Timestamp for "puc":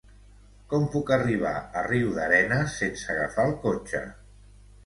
0.95-1.11